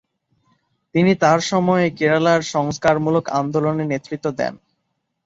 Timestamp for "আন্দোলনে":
3.31-3.83